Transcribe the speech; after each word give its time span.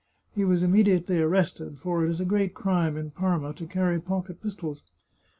He 0.33 0.43
was 0.43 0.63
immediately 0.63 1.19
arrested, 1.19 1.77
for 1.77 2.03
it 2.03 2.09
is 2.09 2.19
a 2.19 2.25
great 2.25 2.55
crime, 2.55 2.97
in 2.97 3.11
Parma, 3.11 3.53
to 3.53 3.67
carry 3.67 3.99
pocket 4.01 4.41
pistols. 4.41 4.81